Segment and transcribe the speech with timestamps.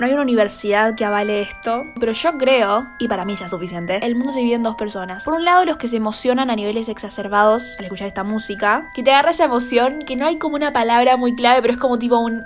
[0.00, 3.50] no hay una universidad que avale esto, pero yo creo, y para mí ya es
[3.50, 5.26] suficiente, el mundo se divide en dos personas.
[5.26, 9.02] Por un lado, los que se emocionan a niveles exacerbados al escuchar esta música, que
[9.02, 11.98] te agarra esa emoción, que no hay como una palabra muy clave, pero es como
[11.98, 12.42] tipo un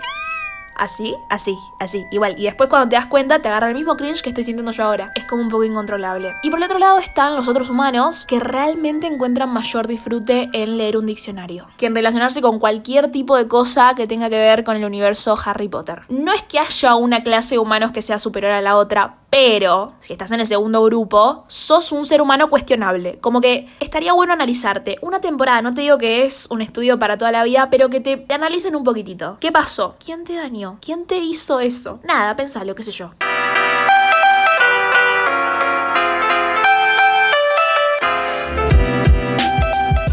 [0.84, 2.34] así, así, así, igual.
[2.38, 4.84] Y después cuando te das cuenta te agarra el mismo cringe que estoy sintiendo yo
[4.84, 5.12] ahora.
[5.14, 6.34] Es como un poco incontrolable.
[6.42, 10.76] Y por el otro lado están los otros humanos que realmente encuentran mayor disfrute en
[10.76, 14.64] leer un diccionario, que en relacionarse con cualquier tipo de cosa que tenga que ver
[14.64, 16.02] con el universo Harry Potter.
[16.08, 19.94] No es que haya una clase de humanos que sea superior a la otra, pero
[19.98, 23.18] si estás en el segundo grupo, sos un ser humano cuestionable.
[23.18, 24.94] Como que estaría bueno analizarte.
[25.00, 27.98] Una temporada, no te digo que es un estudio para toda la vida, pero que
[27.98, 29.38] te, analicen un poquitito.
[29.40, 29.96] ¿Qué pasó?
[29.98, 30.78] ¿Quién te dañó?
[30.80, 31.98] ¿Quién te hizo eso?
[32.04, 33.10] Nada, pensalo, qué sé yo.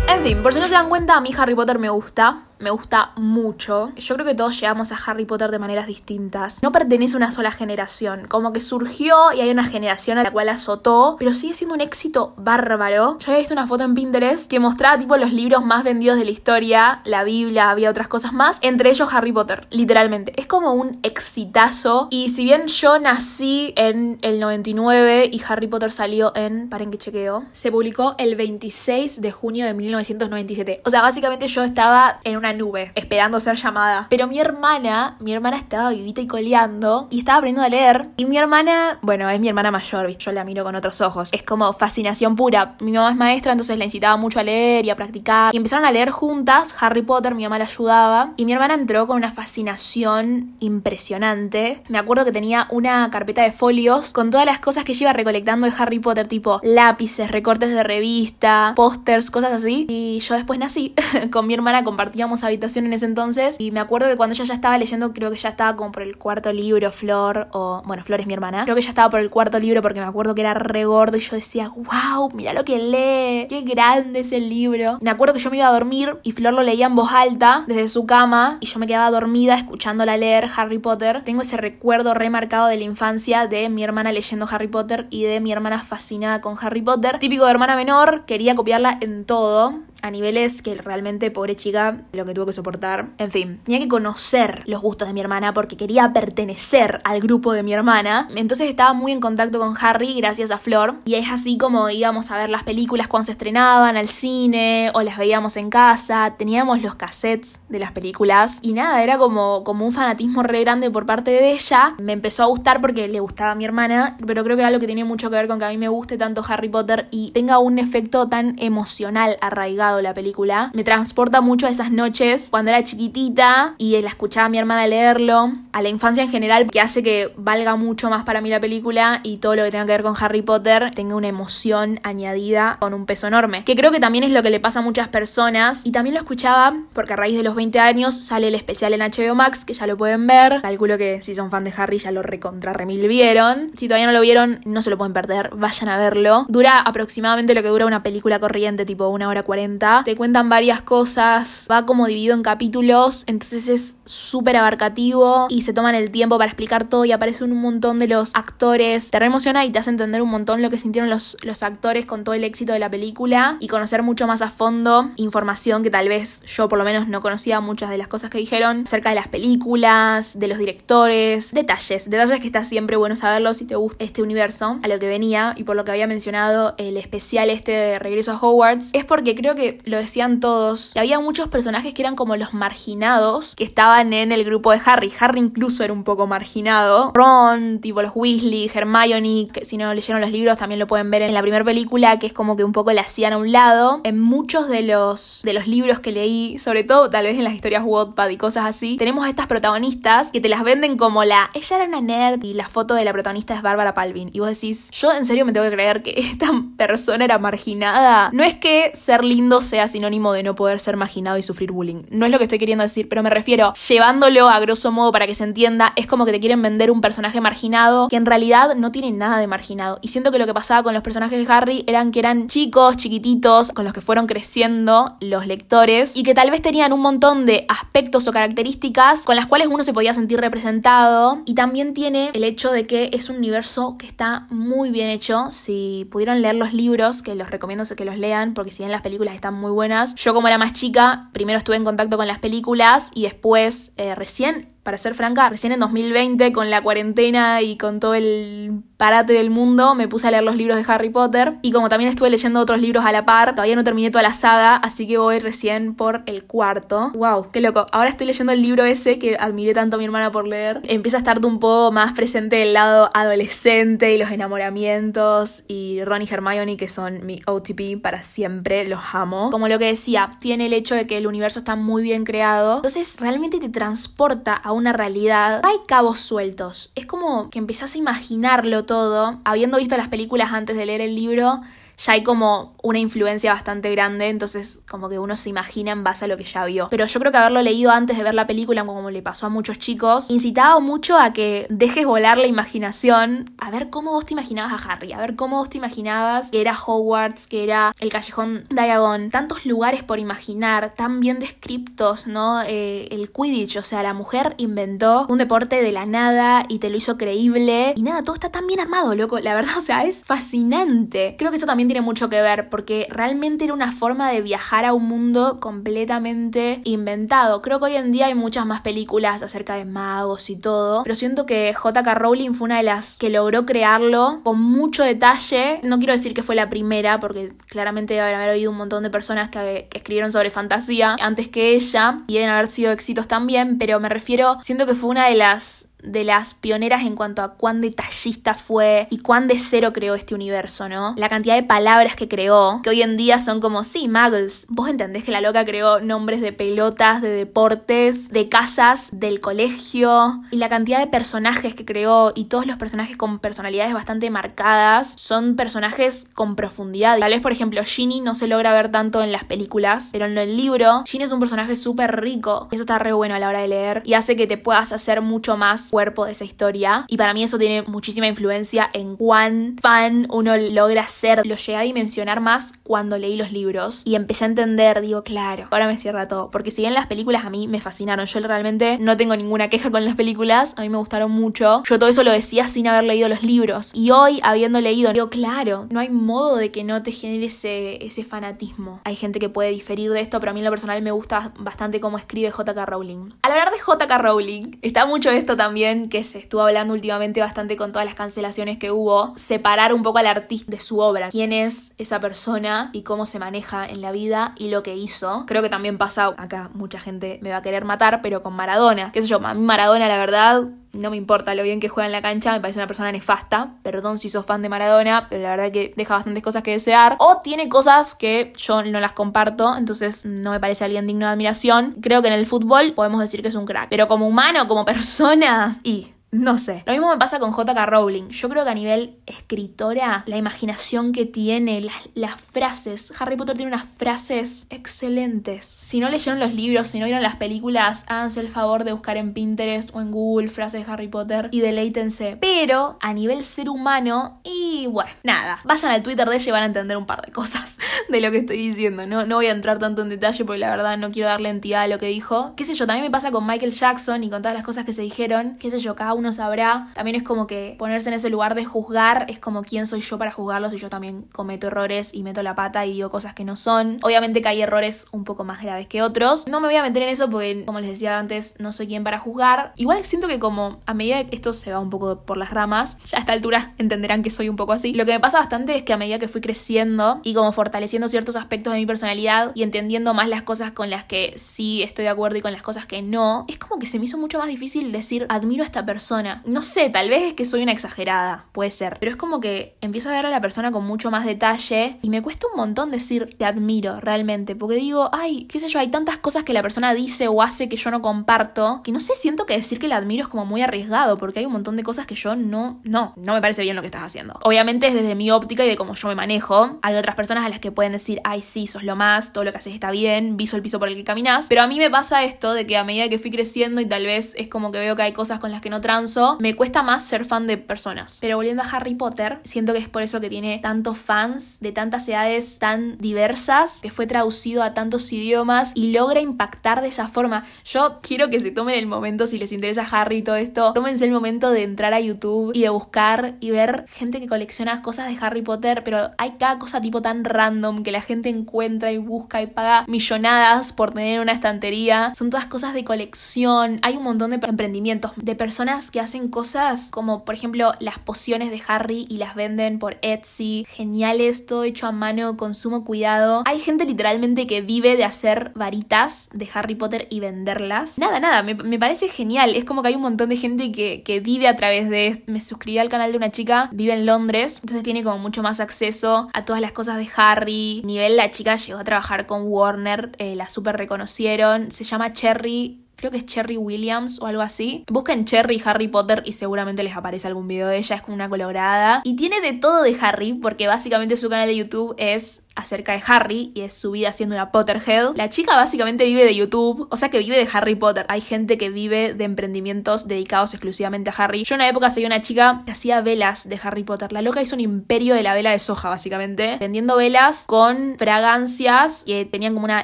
[0.08, 2.72] En fin, por si no se dan cuenta, a mí Harry Potter me gusta me
[2.72, 3.92] gusta mucho.
[3.98, 6.62] Yo creo que todos llegamos a Harry Potter de maneras distintas.
[6.64, 10.32] No pertenece a una sola generación, como que surgió y hay una generación a la
[10.32, 13.18] cual azotó, pero sigue siendo un éxito bárbaro.
[13.20, 16.26] Yo había visto una foto en Pinterest que mostraba tipo los libros más vendidos de
[16.26, 20.34] la historia, la Biblia, había otras cosas más, entre ellos Harry Potter, literalmente.
[20.40, 25.92] Es como un exitazo y si bien yo nací en el 99 y Harry Potter
[25.92, 30.82] salió en, paren que chequeo, se publicó el 26 de junio de 1997.
[30.86, 34.08] O sea, básicamente yo estaba en una nube, esperando ser llamada.
[34.10, 38.10] Pero mi hermana, mi hermana estaba vivita y coleando y estaba aprendiendo a leer.
[38.18, 41.30] Y mi hermana, bueno, es mi hermana mayor, yo la miro con otros ojos.
[41.32, 42.76] Es como fascinación pura.
[42.82, 45.54] Mi mamá es maestra, entonces la incitaba mucho a leer y a practicar.
[45.54, 48.34] Y empezaron a leer juntas Harry Potter, mi mamá la ayudaba.
[48.38, 51.84] Y mi hermana entró con una fascinación impresionante.
[51.88, 55.14] Me acuerdo que tenía una carpeta de folios con todas las cosas que yo iba
[55.14, 59.86] recolectando de Harry Potter, tipo lápices, recortes de revista, pósters, cosas así.
[59.90, 60.94] Y yo después nací.
[61.32, 64.54] con mi hermana compartíamos habitación en ese entonces y me acuerdo que cuando ella ya
[64.54, 68.20] estaba leyendo, creo que ya estaba como por el cuarto libro, Flor, o bueno, Flor
[68.20, 70.42] es mi hermana, creo que ya estaba por el cuarto libro porque me acuerdo que
[70.42, 74.50] era re gordo y yo decía, wow, mira lo que lee, qué grande es el
[74.50, 74.98] libro.
[75.02, 77.64] Me acuerdo que yo me iba a dormir y Flor lo leía en voz alta
[77.68, 81.24] desde su cama y yo me quedaba dormida escuchándola leer Harry Potter.
[81.24, 85.40] Tengo ese recuerdo remarcado de la infancia de mi hermana leyendo Harry Potter y de
[85.40, 87.20] mi hermana fascinada con Harry Potter.
[87.20, 92.26] Típico de hermana menor, quería copiarla en todo a niveles que realmente, pobre chica, lo
[92.26, 93.10] que tuvo que soportar.
[93.18, 97.54] En fin, tenía que conocer los gustos de mi hermana porque quería pertenecer al grupo
[97.54, 98.28] de mi hermana.
[98.36, 100.96] Entonces estaba muy en contacto con Harry gracias a Flor.
[101.06, 105.02] Y es así como íbamos a ver las películas cuando se estrenaban al cine o
[105.02, 106.36] las veíamos en casa.
[106.38, 108.60] Teníamos los cassettes de las películas.
[108.62, 111.96] Y nada, era como, como un fanatismo re grande por parte de ella.
[112.00, 114.18] Me empezó a gustar porque le gustaba a mi hermana.
[114.26, 116.18] Pero creo que algo que tenía mucho que ver con que a mí me guste
[116.18, 120.72] tanto Harry Potter y tenga un efecto tan emocional arraigado la película.
[120.74, 124.88] Me transporta mucho a esas noches cuando era chiquitita y la escuchaba a mi hermana
[124.88, 128.60] leerlo, a la infancia en general, que hace que valga mucho más para mí la
[128.60, 132.78] película y todo lo que tenga que ver con Harry Potter tenga una emoción añadida
[132.80, 133.66] con un peso enorme.
[133.66, 136.22] Que creo que también es lo que le pasa a muchas personas y también lo
[136.22, 139.74] escuchaba porque a raíz de los 20 años sale el especial en HBO Max, que
[139.74, 140.62] ya lo pueden ver.
[140.62, 143.72] Calculo que si son fan de Harry ya lo recontra remil vieron.
[143.76, 146.46] Si todavía no lo vieron, no se lo pueden perder, vayan a verlo.
[146.50, 150.82] Dura aproximadamente lo que dura una película corriente, tipo una hora 40 te cuentan varias
[150.82, 156.38] cosas, va como dividido en capítulos, entonces es súper abarcativo y se toman el tiempo
[156.38, 159.12] para explicar todo y aparecen un montón de los actores.
[159.12, 162.24] Te reemociona y te hace entender un montón lo que sintieron los, los actores con
[162.24, 166.08] todo el éxito de la película y conocer mucho más a fondo información que tal
[166.08, 169.16] vez yo por lo menos no conocía muchas de las cosas que dijeron acerca de
[169.16, 174.04] las películas, de los directores, detalles, detalles que está siempre bueno saberlo si te gusta
[174.04, 177.72] este universo, a lo que venía y por lo que había mencionado el especial este
[177.72, 182.02] de Regreso a Hogwarts, es porque creo que lo decían todos, había muchos personajes que
[182.02, 185.12] eran como los marginados que estaban en el grupo de Harry.
[185.20, 187.12] Harry incluso era un poco marginado.
[187.14, 191.22] Ron, tipo los Weasley, Hermione, que si no leyeron los libros también lo pueden ver
[191.22, 194.02] en la primera película, que es como que un poco la hacían a un lado.
[194.04, 197.54] En muchos de los, de los libros que leí, sobre todo tal vez en las
[197.54, 201.50] historias Wattpad y cosas así, tenemos a estas protagonistas que te las venden como la...
[201.54, 204.30] Ella era una nerd y la foto de la protagonista es Bárbara Palvin.
[204.34, 208.30] Y vos decís, yo en serio me tengo que creer que esta persona era marginada.
[208.34, 212.04] No es que ser lindo sea sinónimo de no poder ser marginado y sufrir bullying.
[212.10, 215.28] No es lo que estoy queriendo decir, pero me refiero, llevándolo a grosso modo para
[215.28, 218.76] que se entienda, es como que te quieren vender un personaje marginado que en realidad
[218.76, 220.00] no tiene nada de marginado.
[220.02, 222.98] Y siento que lo que pasaba con los personajes de Harry eran que eran chicos,
[222.98, 227.46] chiquititos, con los que fueron creciendo los lectores y que tal vez tenían un montón
[227.46, 231.42] de aspectos o características con las cuales uno se podía sentir representado.
[231.46, 235.52] Y también tiene el hecho de que es un universo que está muy bien hecho.
[235.52, 239.02] Si pudieron leer los libros, que los recomiendo que los lean, porque si bien las
[239.02, 240.16] películas están muy buenas.
[240.16, 244.16] Yo como era más chica, primero estuve en contacto con las películas y después eh,
[244.16, 249.34] recién para ser franca, recién en 2020, con la cuarentena y con todo el parate
[249.34, 251.56] del mundo, me puse a leer los libros de Harry Potter.
[251.62, 254.34] Y como también estuve leyendo otros libros a la par, todavía no terminé toda la
[254.34, 257.12] saga, así que voy recién por el cuarto.
[257.16, 257.50] ¡Wow!
[257.52, 257.88] ¡Qué loco!
[257.92, 260.82] Ahora estoy leyendo el libro ese que admiré tanto a mi hermana por leer.
[260.84, 265.64] Empieza a estar un poco más presente el lado adolescente y los enamoramientos.
[265.68, 269.50] Y Ron y Hermione, que son mi OTP para siempre, los amo.
[269.50, 272.76] Como lo que decía, tiene el hecho de que el universo está muy bien creado.
[272.78, 275.62] Entonces realmente te transporta a una realidad.
[275.64, 276.92] hay cabos sueltos.
[276.96, 279.40] Es como que empezás a imaginarlo todo.
[279.44, 281.62] Habiendo visto las películas antes de leer el libro,
[282.04, 286.26] ya hay como una influencia bastante grande, entonces como que uno se imagina en base
[286.26, 286.88] a lo que ya vio.
[286.90, 289.50] Pero yo creo que haberlo leído antes de ver la película, como le pasó a
[289.50, 294.34] muchos chicos, incitaba mucho a que dejes volar la imaginación, a ver cómo vos te
[294.34, 298.12] imaginabas a Harry, a ver cómo vos te imaginabas que era Hogwarts, que era el
[298.12, 302.62] callejón Diagon, tantos lugares por imaginar, tan bien descriptos, ¿no?
[302.64, 306.90] Eh, el Quidditch, o sea, la mujer inventó un deporte de la nada y te
[306.90, 307.94] lo hizo creíble.
[307.96, 311.36] Y nada, todo está tan bien armado, loco, la verdad, o sea, es fascinante.
[311.38, 314.86] Creo que eso también tiene mucho que ver porque realmente era una forma de viajar
[314.86, 317.62] a un mundo completamente inventado.
[317.62, 321.18] Creo que hoy en día hay muchas más películas acerca de magos y todo, pero
[321.18, 325.82] siento que JK Rowling fue una de las que logró crearlo con mucho detalle.
[325.84, 329.10] No quiero decir que fue la primera porque claramente deben haber habido un montón de
[329.10, 333.78] personas que, que escribieron sobre fantasía antes que ella y deben haber sido éxitos también,
[333.78, 337.54] pero me refiero, siento que fue una de las de las pioneras en cuanto a
[337.54, 341.14] cuán detallista fue y cuán de cero creó este universo, ¿no?
[341.18, 344.66] La cantidad de palabras que creó, que hoy en día son como, sí, muggles.
[344.70, 350.42] Vos entendés que la loca creó nombres de pelotas, de deportes, de casas, del colegio,
[350.52, 355.14] y la cantidad de personajes que creó y todos los personajes con personalidades bastante marcadas
[355.18, 357.20] son personajes con profundidad.
[357.20, 360.38] Tal vez, por ejemplo, Ginny no se logra ver tanto en las películas, pero en
[360.38, 362.68] el libro, Ginny es un personaje súper rico.
[362.72, 365.22] Eso está re bueno a la hora de leer y hace que te puedas hacer
[365.22, 367.06] mucho más cuerpo de esa historia.
[367.08, 371.46] Y para mí eso tiene muchísima influencia en cuán fan uno logra ser.
[371.46, 375.68] Lo llegué a dimensionar más cuando leí los libros y empecé a entender, digo, claro,
[375.70, 376.50] ahora me cierra todo.
[376.50, 379.92] Porque si bien las películas a mí me fascinaron, yo realmente no tengo ninguna queja
[379.92, 381.84] con las películas, a mí me gustaron mucho.
[381.88, 383.92] Yo todo eso lo decía sin haber leído los libros.
[383.94, 388.04] Y hoy, habiendo leído, digo, claro, no hay modo de que no te genere ese,
[388.06, 389.02] ese fanatismo.
[389.04, 391.52] Hay gente que puede diferir de esto, pero a mí en lo personal me gusta
[391.60, 393.32] bastante cómo escribe JK Rowling.
[393.42, 397.76] Al hablar de JK Rowling, está mucho esto también que se estuvo hablando últimamente bastante
[397.78, 401.54] con todas las cancelaciones que hubo, separar un poco al artista de su obra, quién
[401.54, 405.46] es esa persona y cómo se maneja en la vida y lo que hizo.
[405.48, 409.12] Creo que también pasa, acá mucha gente me va a querer matar, pero con Maradona,
[409.12, 412.06] qué sé yo, a mí Maradona la verdad no me importa lo bien que juega
[412.06, 413.76] en la cancha, me parece una persona nefasta.
[413.84, 417.16] Perdón si sos fan de Maradona, pero la verdad que deja bastantes cosas que desear.
[417.20, 421.34] O tiene cosas que yo no las comparto, entonces no me parece alguien digno de
[421.34, 421.96] admiración.
[422.02, 423.90] Creo que en el fútbol podemos decir que es un crack.
[423.90, 426.84] Pero como humano, como persona, y no sé.
[426.86, 428.30] Lo mismo me pasa con JK Rowling.
[428.30, 431.82] Yo creo que a nivel escritora, la imaginación que tiene,
[432.14, 433.14] las, frases.
[433.20, 435.66] Harry Potter tiene unas frases excelentes.
[435.66, 439.18] Si no leyeron los libros, si no vieron las películas, háganse el favor de buscar
[439.18, 442.38] en Pinterest o en Google frases de Harry Potter y deleítense.
[442.40, 445.60] Pero a nivel ser humano, y bueno, nada.
[445.66, 447.78] Vayan al Twitter de ella y van a entender un par de cosas
[448.10, 449.06] de lo que estoy diciendo.
[449.06, 451.84] No, no voy a entrar tanto en detalle porque la verdad no quiero darle entidad
[451.84, 452.54] a lo que dijo.
[452.56, 454.94] Qué sé yo, también me pasa con Michael Jackson y con todas las cosas que
[454.94, 455.58] se dijeron.
[455.60, 456.88] Qué sé yo, cada uno sabrá.
[456.94, 460.18] También es como que ponerse en ese lugar de juzgar es como quién soy yo
[460.18, 463.44] para juzgarlo si yo también cometo errores y meto la pata y digo cosas que
[463.44, 464.00] no son.
[464.04, 466.48] Obviamente que hay errores un poco más graves que otros.
[466.48, 469.04] No me voy a meter en eso porque, como les decía antes, no soy quien
[469.04, 469.74] para juzgar.
[469.76, 472.98] Igual siento que como a medida que esto se va un poco por las ramas,
[473.06, 474.94] ya a esta altura entenderán que soy un poco así.
[474.94, 478.08] Lo que me pasa bastante es que a medida que fui creciendo y como fortaleciendo
[478.08, 482.04] ciertos aspectos de mi personalidad y entendiendo más las cosas con las que sí estoy
[482.04, 484.38] de acuerdo y con las cosas que no, es como que se me hizo mucho
[484.38, 486.11] más difícil decir admiro a esta persona
[486.46, 488.98] no sé, tal vez es que soy una exagerada, puede ser.
[489.00, 492.10] Pero es como que empiezo a ver a la persona con mucho más detalle y
[492.10, 494.56] me cuesta un montón decir te admiro realmente.
[494.56, 497.70] Porque digo, ay, qué sé yo, hay tantas cosas que la persona dice o hace
[497.70, 500.46] que yo no comparto que no sé, siento que decir que la admiro es como
[500.46, 503.62] muy arriesgado porque hay un montón de cosas que yo no, no, no me parece
[503.62, 504.40] bien lo que estás haciendo.
[504.44, 506.80] Obviamente es desde mi óptica y de cómo yo me manejo.
[506.82, 509.52] Hay otras personas a las que pueden decir, ay, sí, sos lo más, todo lo
[509.52, 511.48] que haces está bien, viso el piso por el que caminas.
[511.48, 514.06] Pero a mí me pasa esto de que a medida que fui creciendo y tal
[514.06, 516.01] vez es como que veo que hay cosas con las que no trans
[516.40, 518.18] Me cuesta más ser fan de personas.
[518.22, 521.72] Pero volviendo a Harry Potter, siento que es por eso que tiene tantos fans de
[521.72, 527.08] tantas edades tan diversas, que fue traducido a tantos idiomas y logra impactar de esa
[527.08, 527.46] forma.
[527.64, 531.06] Yo quiero que se tomen el momento, si les interesa Harry y todo esto, tómense
[531.06, 535.10] el momento de entrar a YouTube y de buscar y ver gente que colecciona cosas
[535.10, 538.98] de Harry Potter, pero hay cada cosa tipo tan random que la gente encuentra y
[538.98, 542.14] busca y paga millonadas por tener una estantería.
[542.16, 543.80] Son todas cosas de colección.
[543.82, 548.52] Hay un montón de emprendimientos de personas que hacen cosas como, por ejemplo, las pociones
[548.52, 550.66] de Harry y las venden por Etsy.
[550.70, 553.44] Geniales, todo hecho a mano, con sumo cuidado.
[553.46, 557.98] Hay gente literalmente que vive de hacer varitas de Harry Potter y venderlas.
[557.98, 559.56] Nada, nada, me, parece genial.
[559.56, 562.24] Es como que hay un montón de gente que, que vive a través de...
[562.28, 565.60] Me suscribí al canal de una chica, vive en Londres, entonces tiene como mucho más
[565.60, 567.82] acceso a todas las cosas de Harry.
[567.84, 571.72] Nivel la chica llegó a trabajar con Warner, eh, la super reconocieron.
[571.72, 574.86] Se llama Cherry creo que es Cherry Williams o algo así.
[574.88, 578.30] Busquen Cherry Harry Potter y seguramente les aparece algún video de ella, es como una
[578.30, 579.02] colorada.
[579.04, 583.02] Y tiene de todo de Harry, porque básicamente su canal de YouTube es acerca de
[583.06, 585.16] Harry y es su vida siendo una Potterhead.
[585.16, 588.06] La chica básicamente vive de YouTube, o sea que vive de Harry Potter.
[588.10, 591.44] Hay gente que vive de emprendimientos dedicados exclusivamente a Harry.
[591.44, 594.12] Yo en una época seguía una chica que hacía velas de Harry Potter.
[594.12, 599.04] La loca hizo un imperio de la vela de soja, básicamente, vendiendo velas con fragancias
[599.06, 599.84] que tenían como una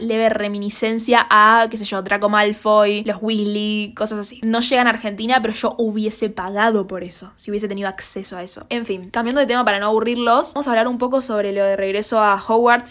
[0.00, 4.40] leve reminiscencia a, qué sé yo, Draco Malfoy, los Weasley, cosas así.
[4.44, 8.42] No llegan a Argentina, pero yo hubiese pagado por eso, si hubiese tenido acceso a
[8.42, 8.66] eso.
[8.68, 11.64] En fin, cambiando de tema para no aburrirlos, vamos a hablar un poco sobre lo
[11.64, 12.38] de regreso a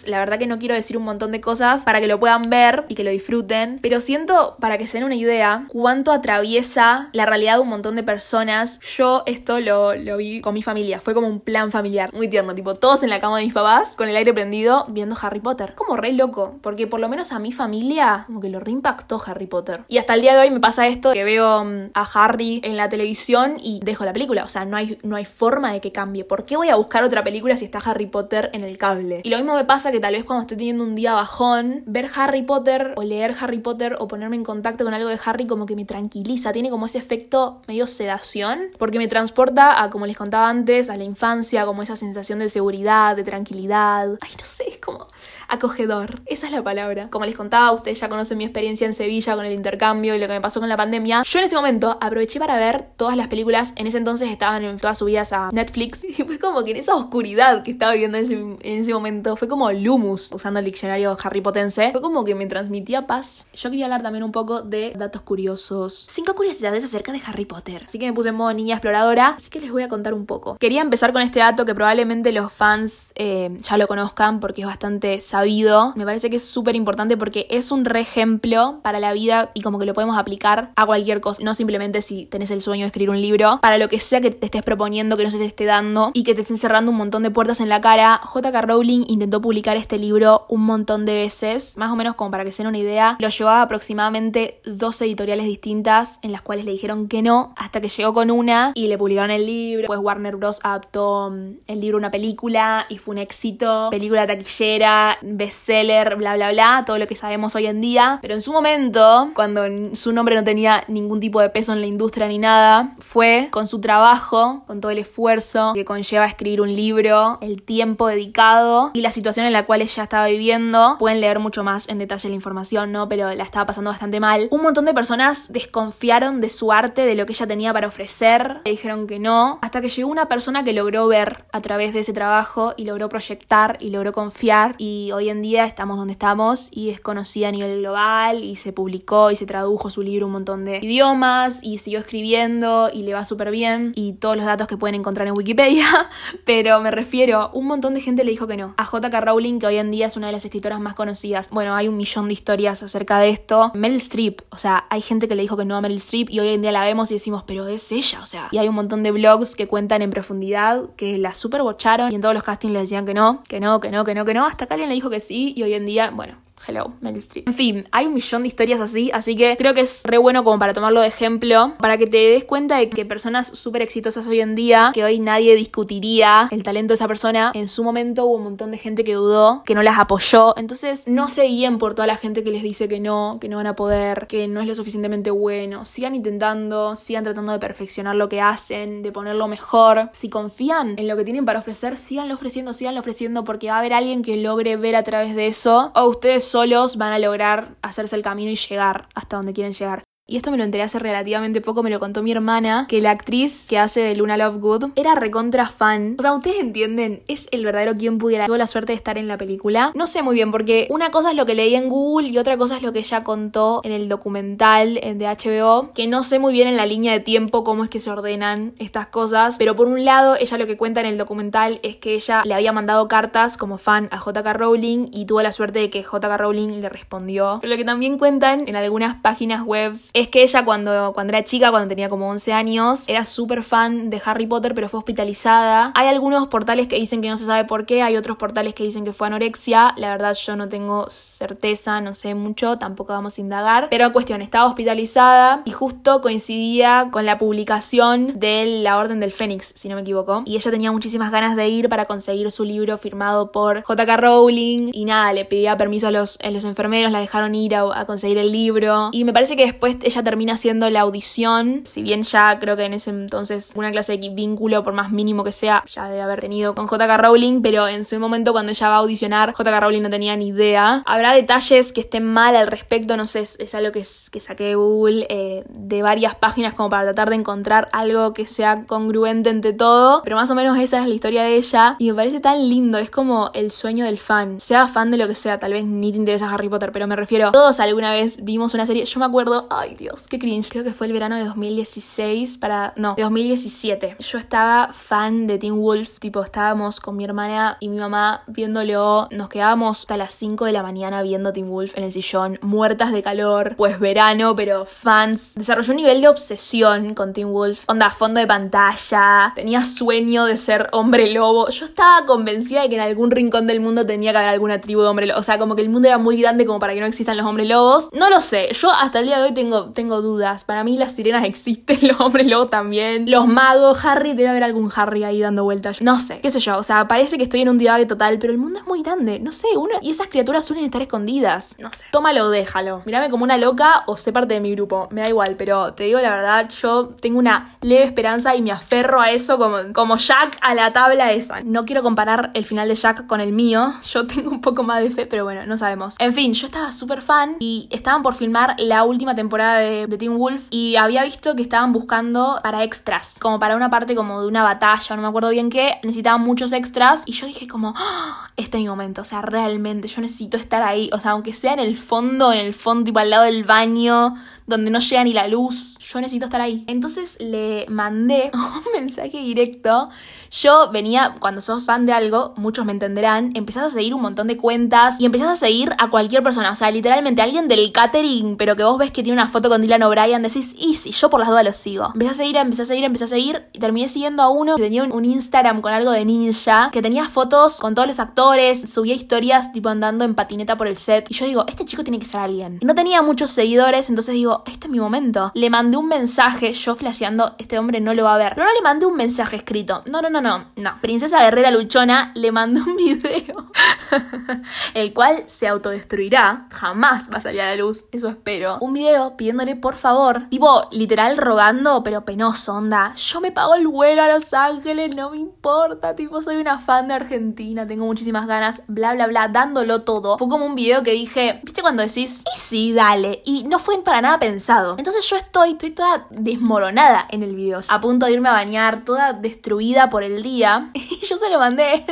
[0.05, 2.85] la verdad que no quiero decir un montón de cosas para que lo puedan ver
[2.87, 7.25] y que lo disfruten, pero siento, para que se den una idea, cuánto atraviesa la
[7.25, 8.79] realidad de un montón de personas.
[8.81, 12.55] Yo esto lo, lo vi con mi familia, fue como un plan familiar, muy tierno,
[12.55, 15.73] tipo todos en la cama de mis papás, con el aire prendido, viendo Harry Potter.
[15.75, 19.47] Como re loco, porque por lo menos a mi familia como que lo reimpactó Harry
[19.47, 19.83] Potter.
[19.87, 22.77] Y hasta el día de hoy me pasa esto, que veo mm, a Harry en
[22.77, 25.91] la televisión y dejo la película, o sea, no hay, no hay forma de que
[25.91, 26.23] cambie.
[26.23, 29.21] ¿Por qué voy a buscar otra película si está Harry Potter en el cable?
[29.23, 32.09] Y lo mismo me pasa que tal vez cuando estoy teniendo un día bajón, ver
[32.15, 35.65] Harry Potter o leer Harry Potter o ponerme en contacto con algo de Harry como
[35.65, 40.17] que me tranquiliza, tiene como ese efecto medio sedación, porque me transporta a, como les
[40.17, 44.17] contaba antes, a la infancia, como esa sensación de seguridad, de tranquilidad.
[44.21, 45.07] Ay, no sé, es como
[45.47, 46.21] acogedor.
[46.25, 47.09] Esa es la palabra.
[47.09, 50.27] Como les contaba, ustedes ya conocen mi experiencia en Sevilla con el intercambio y lo
[50.27, 51.23] que me pasó con la pandemia.
[51.23, 53.73] Yo en ese momento aproveché para ver todas las películas.
[53.75, 56.03] En ese entonces estaban todas subidas a Netflix.
[56.13, 59.35] Y fue como que en esa oscuridad que estaba viviendo en ese, en ese momento,
[59.43, 61.91] fue como Lumus, usando el diccionario Harry Potense.
[61.91, 63.45] Fue como que me transmitía paz.
[63.53, 66.05] Yo quería hablar también un poco de datos curiosos.
[66.09, 67.83] Cinco curiosidades acerca de Harry Potter.
[67.85, 69.35] Así que me puse en modo niña exploradora.
[69.37, 70.57] Así que les voy a contar un poco.
[70.57, 74.67] Quería empezar con este dato que probablemente los fans eh, ya lo conozcan porque es
[74.67, 75.53] bastante sabido
[75.95, 79.61] me parece que es súper importante porque es un re ejemplo para la vida y
[79.61, 82.87] como que lo podemos aplicar a cualquier cosa, no simplemente si tenés el sueño de
[82.87, 85.45] escribir un libro, para lo que sea que te estés proponiendo, que no se te
[85.45, 88.21] esté dando y que te estén cerrando un montón de puertas en la cara.
[88.33, 92.43] JK Rowling intentó publicar este libro un montón de veces, más o menos como para
[92.43, 96.71] que se den una idea, lo llevaba aproximadamente dos editoriales distintas en las cuales le
[96.71, 100.35] dijeron que no, hasta que llegó con una y le publicaron el libro, pues Warner
[100.35, 100.59] Bros.
[100.63, 106.35] adaptó mm, el libro a una película y fue un éxito, película taquillera, bestseller, bla,
[106.35, 108.19] bla, bla, todo lo que sabemos hoy en día.
[108.21, 109.63] Pero en su momento, cuando
[109.95, 113.67] su nombre no tenía ningún tipo de peso en la industria ni nada, fue con
[113.67, 119.01] su trabajo, con todo el esfuerzo que conlleva escribir un libro, el tiempo dedicado y
[119.01, 120.97] la situación en la cual ella estaba viviendo.
[120.99, 123.07] Pueden leer mucho más en detalle la información, ¿no?
[123.07, 124.47] Pero la estaba pasando bastante mal.
[124.51, 128.61] Un montón de personas desconfiaron de su arte, de lo que ella tenía para ofrecer.
[128.65, 129.59] Le dijeron que no.
[129.61, 133.09] Hasta que llegó una persona que logró ver a través de ese trabajo y logró
[133.09, 134.75] proyectar y logró confiar.
[134.77, 138.73] Y hoy en día estamos donde estamos y es conocida a nivel global y se
[138.73, 143.13] publicó y se tradujo su libro un montón de idiomas y siguió escribiendo y le
[143.13, 145.85] va súper bien y todos los datos que pueden encontrar en Wikipedia,
[146.45, 148.73] pero me refiero, un montón de gente le dijo que no.
[148.77, 148.85] A
[149.21, 151.97] Rowling, que hoy en día es una de las escritoras más conocidas, bueno, hay un
[151.97, 153.71] millón de historias acerca de esto.
[153.73, 156.39] Meryl Streep, o sea, hay gente que le dijo que no a Meryl Streep y
[156.39, 158.75] hoy en día la vemos y decimos, pero es ella, o sea, y hay un
[158.75, 162.43] montón de blogs que cuentan en profundidad que la super bocharon y en todos los
[162.43, 164.77] castings le decían que no, que no, que no, que no, que no, hasta que
[164.77, 167.47] le dijo que sí y hoy en día, bueno, Hello, Meryl Streep.
[167.47, 170.43] En fin, hay un millón de historias así, así que creo que es re bueno
[170.43, 174.27] como para tomarlo de ejemplo, para que te des cuenta de que personas súper exitosas
[174.27, 178.25] hoy en día, que hoy nadie discutiría el talento de esa persona, en su momento
[178.25, 181.77] hubo un montón de gente que dudó, que no las apoyó, entonces no se guíen
[181.77, 184.47] por toda la gente que les dice que no, que no van a poder, que
[184.47, 189.11] no es lo suficientemente bueno, sigan intentando, sigan tratando de perfeccionar lo que hacen, de
[189.11, 193.67] ponerlo mejor, si confían en lo que tienen para ofrecer, síganlo ofreciendo, síganlo ofreciendo, porque
[193.67, 197.13] va a haber alguien que logre ver a través de eso, o ustedes solos van
[197.13, 200.03] a lograr hacerse el camino y llegar hasta donde quieren llegar.
[200.25, 203.11] Y esto me lo enteré hace relativamente poco, me lo contó mi hermana, que la
[203.11, 206.15] actriz que hace de Luna Lovegood era recontra fan.
[206.17, 208.45] O sea, ustedes entienden, es el verdadero quien pudiera.
[208.45, 209.91] Tuvo la suerte de estar en la película.
[209.95, 212.57] No sé muy bien, porque una cosa es lo que leí en Google y otra
[212.57, 216.53] cosa es lo que ella contó en el documental de HBO, que no sé muy
[216.53, 219.87] bien en la línea de tiempo cómo es que se ordenan estas cosas, pero por
[219.87, 223.09] un lado, ella lo que cuenta en el documental es que ella le había mandado
[223.09, 226.87] cartas como fan a JK Rowling y tuvo la suerte de que JK Rowling le
[226.87, 227.59] respondió.
[227.61, 231.43] Pero lo que también cuentan en algunas páginas webs es que ella cuando, cuando era
[231.43, 235.91] chica, cuando tenía como 11 años, era súper fan de Harry Potter, pero fue hospitalizada.
[235.95, 238.83] Hay algunos portales que dicen que no se sabe por qué, hay otros portales que
[238.83, 239.93] dicen que fue anorexia.
[239.97, 243.87] La verdad yo no tengo certeza, no sé mucho, tampoco vamos a indagar.
[243.89, 249.73] Pero cuestión, estaba hospitalizada y justo coincidía con la publicación de La Orden del Fénix,
[249.75, 250.43] si no me equivoco.
[250.45, 254.17] Y ella tenía muchísimas ganas de ir para conseguir su libro firmado por J.K.
[254.17, 254.91] Rowling.
[254.93, 258.05] Y nada, le pedía permiso a los, a los enfermeros, la dejaron ir a, a
[258.05, 259.09] conseguir el libro.
[259.11, 262.85] Y me parece que después ella termina haciendo la audición, si bien ya creo que
[262.85, 266.41] en ese entonces una clase de vínculo, por más mínimo que sea, ya debe haber
[266.41, 270.01] tenido con JK Rowling, pero en ese momento cuando ella va a audicionar, JK Rowling
[270.01, 271.03] no tenía ni idea.
[271.05, 274.75] Habrá detalles que estén mal al respecto, no sé, es, algo que, que saqué de
[274.75, 279.73] Google eh, de varias páginas como para tratar de encontrar algo que sea congruente entre
[279.73, 282.69] todo, pero más o menos esa es la historia de ella y me parece tan
[282.69, 285.85] lindo, es como el sueño del fan, sea fan de lo que sea, tal vez
[285.85, 289.19] ni te interesa Harry Potter, pero me refiero, todos alguna vez vimos una serie, yo
[289.19, 290.69] me acuerdo, ay Dios, qué cringe.
[290.69, 292.93] Creo que fue el verano de 2016 para...
[292.95, 294.17] No, de 2017.
[294.19, 296.19] Yo estaba fan de Teen Wolf.
[296.19, 299.27] Tipo, estábamos con mi hermana y mi mamá viéndolo.
[299.31, 302.59] Nos quedábamos hasta las 5 de la mañana viendo Teen Wolf en el sillón.
[302.61, 303.75] Muertas de calor.
[303.77, 305.53] Pues verano, pero fans.
[305.55, 307.83] Desarrolló un nivel de obsesión con Teen Wolf.
[307.87, 309.51] Onda, fondo de pantalla.
[309.55, 311.69] Tenía sueño de ser hombre lobo.
[311.69, 315.01] Yo estaba convencida de que en algún rincón del mundo tenía que haber alguna tribu
[315.01, 315.39] de hombre lobo.
[315.39, 317.45] O sea, como que el mundo era muy grande como para que no existan los
[317.45, 318.09] hombres lobos.
[318.13, 318.69] No lo sé.
[318.73, 320.63] Yo hasta el día de hoy tengo, tengo dudas.
[320.63, 323.29] Para mí las sirenas existen, los hombres lobo también.
[323.29, 326.01] Los magos, Harry, debe haber algún Harry ahí dando vueltas.
[326.01, 326.77] No sé, qué sé yo.
[326.77, 329.39] O sea, parece que estoy en un divague total, pero el mundo es muy grande.
[329.39, 329.95] No sé, uno.
[330.01, 331.75] Y esas criaturas suelen estar escondidas.
[331.79, 332.05] No sé.
[332.11, 333.01] Tómalo, déjalo.
[333.05, 335.07] Mírame como una loca o sé parte de mi grupo.
[335.11, 338.71] Me da igual, pero te digo la verdad, yo tengo una leve esperanza y me
[338.71, 341.61] aferro a eso como, como Jack a la tabla esa.
[341.61, 343.93] No quiero comparar el final de Jack con el mío.
[344.11, 346.15] Yo tengo un poco más de fe, pero bueno, no sabemos.
[346.19, 350.29] En fin, yo estaba súper fan y estaban por filmar la última temporada de de,
[350.29, 354.47] Wolf y había visto que estaban buscando para extras, como para una parte como de
[354.47, 358.49] una batalla, no me acuerdo bien qué, necesitaban muchos extras y yo dije como, ¡Ah!
[358.55, 361.73] este es mi momento, o sea, realmente yo necesito estar ahí, o sea, aunque sea
[361.73, 365.33] en el fondo, en el fondo, tipo al lado del baño, donde no llega ni
[365.33, 366.83] la luz, yo necesito estar ahí.
[366.87, 370.09] Entonces le mandé un mensaje directo
[370.53, 374.47] yo venía, cuando sos fan de algo, muchos me entenderán, empezás a seguir un montón
[374.47, 376.71] de cuentas y empezás a seguir a cualquier persona.
[376.71, 379.81] O sea, literalmente alguien del catering, pero que vos ves que tiene una foto con
[379.81, 382.11] Dylan O'Brien, decís, easy, yo por las dudas lo sigo.
[382.13, 384.83] Empecé a seguir, empecé a seguir, empecé a seguir y terminé siguiendo a uno que
[384.83, 389.15] tenía un, Instagram con algo de ninja, que tenía fotos con todos los actores, subía
[389.15, 391.25] historias tipo andando en patineta por el set.
[391.29, 392.79] Y yo digo, este chico tiene que ser alguien.
[392.83, 395.51] no tenía muchos seguidores, entonces digo, este es mi momento.
[395.55, 398.53] Le mandé un mensaje, yo flasheando, este hombre no lo va a ver.
[398.53, 400.03] Pero no le mandé un mensaje escrito.
[400.05, 400.99] No, no, no, no, no.
[401.01, 403.71] Princesa Guerrera Luchona le mandó un video,
[404.93, 408.77] el cual se autodestruirá, jamás va a salir a la luz, eso espero.
[408.81, 413.15] Un video pidiéndole por favor, tipo literal rogando, pero penoso, onda.
[413.15, 417.07] Yo me pago el vuelo a Los Ángeles, no me importa, tipo soy una fan
[417.07, 420.37] de Argentina, tengo muchísimas ganas, bla, bla, bla, dándolo todo.
[420.37, 423.41] Fue como un video que dije, ¿viste cuando decís, y sí, dale?
[423.45, 424.95] Y no fue para nada pensado.
[424.97, 429.05] Entonces yo estoy, estoy toda desmoronada en el video, a punto de irme a bañar,
[429.05, 432.03] toda destruida por el día y yo se lo mandé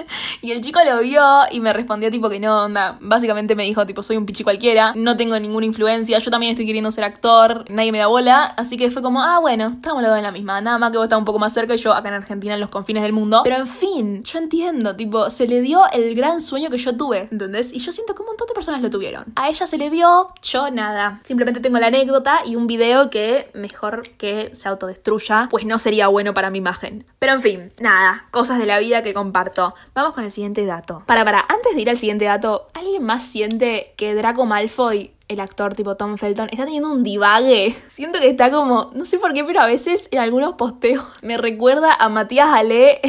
[0.41, 3.87] y el chico lo vio y me respondió tipo que no, onda, básicamente me dijo
[3.87, 7.65] tipo soy un pichi cualquiera, no tengo ninguna influencia, yo también estoy queriendo ser actor,
[7.69, 10.31] nadie me da bola, así que fue como, ah bueno, estamos los dos en la
[10.31, 12.53] misma, nada más que vos estás un poco más cerca y yo acá en Argentina
[12.53, 16.13] en los confines del mundo, pero en fin, yo entiendo, tipo, se le dio el
[16.15, 17.73] gran sueño que yo tuve, ¿entendés?
[17.73, 19.25] Y yo siento que un montón de personas lo tuvieron.
[19.35, 23.49] A ella se le dio, yo nada, simplemente tengo la anécdota y un video que
[23.53, 27.05] mejor que se autodestruya, pues no sería bueno para mi imagen.
[27.19, 29.73] Pero en fin, nada, cosas de la vida que comparto.
[29.93, 31.03] Vamos con el siguiente dato.
[31.05, 35.39] Para, para, antes de ir al siguiente dato, ¿alguien más siente que Draco Malfoy el
[35.39, 37.73] actor tipo Tom Felton está teniendo un divague.
[37.87, 41.37] Siento que está como, no sé por qué, pero a veces en algunos posteos me
[41.37, 42.99] recuerda a Matías Ale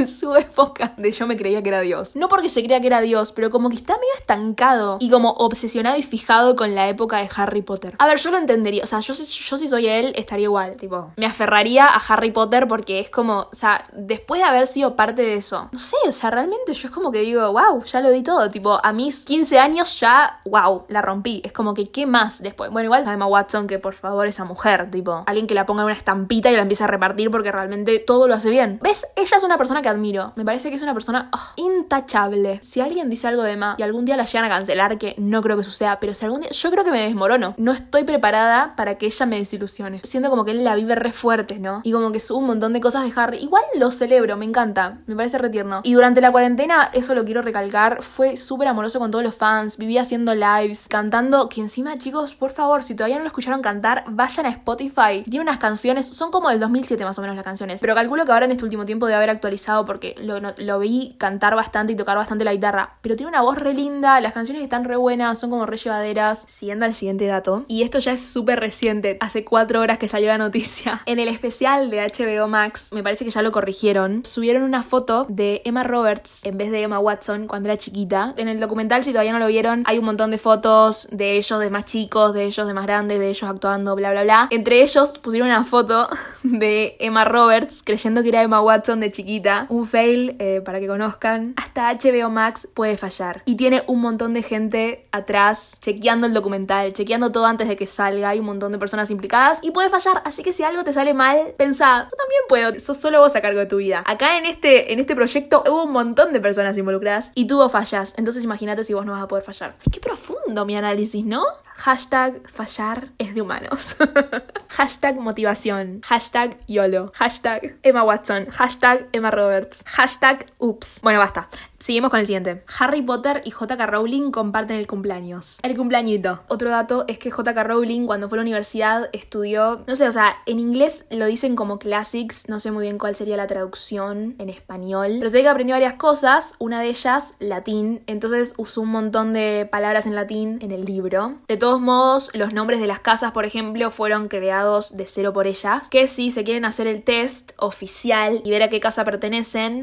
[0.00, 2.16] en su época de yo me creía que era Dios.
[2.16, 5.30] No porque se creía que era Dios, pero como que está medio estancado y como
[5.32, 7.94] obsesionado y fijado con la época de Harry Potter.
[7.98, 11.12] A ver, yo lo entendería, o sea, yo, yo si soy él estaría igual, tipo,
[11.16, 15.22] me aferraría a Harry Potter porque es como, o sea, después de haber sido parte
[15.22, 18.10] de eso, no sé, o sea, realmente yo es como que digo, wow, ya lo
[18.10, 21.42] di todo, tipo, a mis 15 años ya, wow, la rompí.
[21.44, 22.70] Es como que, ¿qué más después?
[22.70, 25.86] Bueno, igual Emma Watson, que por favor esa mujer, tipo, alguien que la ponga en
[25.86, 28.78] una estampita y la empiece a repartir porque realmente todo lo hace bien.
[28.82, 29.06] ¿Ves?
[29.16, 30.32] Ella es una persona que admiro.
[30.36, 32.60] Me parece que es una persona ah, intachable.
[32.62, 35.42] Si alguien dice algo de Emma y algún día la llegan a cancelar, que no
[35.42, 37.54] creo que suceda, pero si algún día, yo creo que me desmorono.
[37.58, 40.00] No estoy preparada para que ella me desilusione.
[40.04, 41.80] Siento como que él la vive re fuerte, ¿no?
[41.84, 43.38] Y como que sube un montón de cosas de Harry.
[43.38, 44.98] Igual lo celebro, me encanta.
[45.06, 45.80] Me parece retierno.
[45.84, 49.76] Y durante la cuarentena, eso lo quiero recalcar, fue súper amoroso con todos los fans.
[49.76, 51.48] Vivía haciendo lives, cantando.
[51.48, 55.22] Que encima, chicos, por favor, si todavía no lo escucharon cantar, vayan a Spotify.
[55.24, 57.80] Tiene unas canciones, son como del 2007 más o menos las canciones.
[57.80, 61.14] Pero calculo que ahora en este último tiempo debe haber actualizado porque lo, lo vi
[61.18, 62.96] cantar bastante y tocar bastante la guitarra.
[63.00, 66.44] Pero tiene una voz re linda, las canciones están re buenas, son como re llevaderas.
[66.48, 67.64] Siguiendo al siguiente dato.
[67.68, 71.02] Y esto ya es súper reciente, hace cuatro horas que salió la noticia.
[71.10, 75.26] En el especial de HBO Max, me parece que ya lo corrigieron, subieron una foto
[75.28, 78.32] de Emma Roberts en vez de Emma Watson cuando era chiquita.
[78.36, 81.58] En el documental, si todavía no lo vieron, hay un montón de fotos de ellos
[81.58, 84.48] de más chicos, de ellos de más grandes, de ellos actuando, bla, bla, bla.
[84.50, 86.08] Entre ellos pusieron una foto
[86.42, 89.59] de Emma Roberts creyendo que era Emma Watson de chiquita.
[89.68, 91.54] Un fail, eh, para que conozcan.
[91.56, 93.42] Hasta HBO Max puede fallar.
[93.44, 97.86] Y tiene un montón de gente atrás chequeando el documental, chequeando todo antes de que
[97.86, 98.30] salga.
[98.30, 100.22] Hay un montón de personas implicadas y puede fallar.
[100.24, 103.40] Así que si algo te sale mal, pensá, yo también puedo, sos solo vos a
[103.40, 104.02] cargo de tu vida.
[104.06, 108.14] Acá en este, en este proyecto hubo un montón de personas involucradas y tuvo fallas.
[108.16, 109.76] Entonces imagínate si vos no vas a poder fallar.
[109.90, 111.44] Qué profundo mi análisis, ¿no?
[111.80, 113.96] Hashtag fallar es de humanos.
[114.68, 116.02] Hashtag motivación.
[116.04, 117.10] Hashtag YOLO.
[117.14, 118.46] Hashtag Emma Watson.
[118.50, 119.82] Hashtag Emma Roberts.
[119.84, 121.00] Hashtag Ups.
[121.02, 121.48] Bueno, basta.
[121.80, 122.62] Seguimos con el siguiente.
[122.78, 125.58] Harry Potter y JK Rowling comparten el cumpleaños.
[125.62, 126.40] El cumpleañito.
[126.48, 130.12] Otro dato es que JK Rowling cuando fue a la universidad estudió, no sé, o
[130.12, 134.34] sea, en inglés lo dicen como classics, no sé muy bien cuál sería la traducción
[134.38, 138.90] en español, pero sé que aprendió varias cosas, una de ellas latín, entonces usó un
[138.90, 141.38] montón de palabras en latín en el libro.
[141.48, 145.46] De todos modos, los nombres de las casas, por ejemplo, fueron creados de cero por
[145.46, 149.02] ellas, que si se quieren hacer el test oficial y ver a qué casa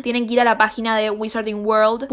[0.01, 2.07] tienen que ir a la página de Wizarding World